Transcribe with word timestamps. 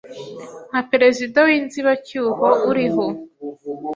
nka 0.69 0.81
perezida 0.91 1.37
w'inzibacyuho 1.47 2.47
uriho 2.69 3.05